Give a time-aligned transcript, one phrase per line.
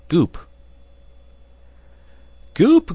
[0.09, 0.39] GOOP!_
[2.55, 2.89] Goop!